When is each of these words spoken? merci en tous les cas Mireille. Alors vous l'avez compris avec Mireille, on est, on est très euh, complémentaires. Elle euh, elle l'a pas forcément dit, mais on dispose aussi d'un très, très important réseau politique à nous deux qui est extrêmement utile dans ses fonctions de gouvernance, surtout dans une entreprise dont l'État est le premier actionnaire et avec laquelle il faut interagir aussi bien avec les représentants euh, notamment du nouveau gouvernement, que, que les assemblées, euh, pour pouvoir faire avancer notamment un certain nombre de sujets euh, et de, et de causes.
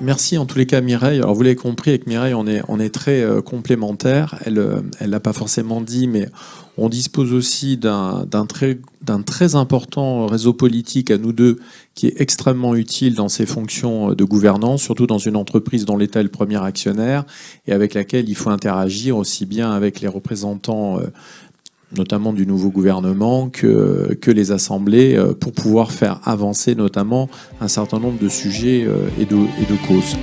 merci 0.00 0.38
en 0.38 0.46
tous 0.46 0.58
les 0.58 0.66
cas 0.66 0.80
Mireille. 0.80 1.18
Alors 1.18 1.34
vous 1.34 1.42
l'avez 1.42 1.56
compris 1.56 1.90
avec 1.90 2.06
Mireille, 2.06 2.34
on 2.34 2.46
est, 2.46 2.62
on 2.68 2.80
est 2.80 2.90
très 2.90 3.22
euh, 3.22 3.40
complémentaires. 3.40 4.36
Elle 4.44 4.58
euh, 4.58 4.80
elle 5.00 5.10
l'a 5.10 5.20
pas 5.20 5.32
forcément 5.32 5.80
dit, 5.80 6.06
mais 6.06 6.28
on 6.76 6.88
dispose 6.88 7.32
aussi 7.32 7.76
d'un 7.76 8.26
très, 8.48 8.78
très 9.26 9.56
important 9.56 10.26
réseau 10.26 10.52
politique 10.52 11.10
à 11.10 11.18
nous 11.18 11.32
deux 11.32 11.58
qui 11.94 12.06
est 12.06 12.20
extrêmement 12.20 12.76
utile 12.76 13.14
dans 13.14 13.28
ses 13.28 13.46
fonctions 13.46 14.12
de 14.12 14.24
gouvernance, 14.24 14.82
surtout 14.82 15.08
dans 15.08 15.18
une 15.18 15.34
entreprise 15.34 15.84
dont 15.84 15.96
l'État 15.96 16.20
est 16.20 16.24
le 16.24 16.28
premier 16.28 16.62
actionnaire 16.62 17.24
et 17.66 17.72
avec 17.72 17.94
laquelle 17.94 18.28
il 18.28 18.36
faut 18.36 18.50
interagir 18.50 19.16
aussi 19.16 19.44
bien 19.44 19.72
avec 19.72 20.00
les 20.00 20.08
représentants 20.08 21.00
euh, 21.00 21.08
notamment 21.96 22.32
du 22.32 22.46
nouveau 22.46 22.70
gouvernement, 22.70 23.48
que, 23.48 24.14
que 24.20 24.30
les 24.30 24.52
assemblées, 24.52 25.16
euh, 25.16 25.32
pour 25.32 25.52
pouvoir 25.52 25.92
faire 25.92 26.20
avancer 26.24 26.74
notamment 26.74 27.28
un 27.60 27.68
certain 27.68 27.98
nombre 27.98 28.18
de 28.18 28.28
sujets 28.28 28.84
euh, 28.86 29.08
et 29.18 29.24
de, 29.24 29.36
et 29.36 29.66
de 29.70 29.86
causes. 29.86 30.16